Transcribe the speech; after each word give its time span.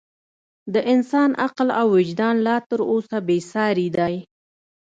د 0.73 0.75
انسان 0.93 1.29
عقل 1.43 1.67
او 1.79 1.87
وجدان 1.95 2.35
لا 2.47 2.57
تر 2.69 2.79
اوسه 2.91 3.17
بې 3.27 3.37
ساري 3.51 3.87
دی. 3.97 4.15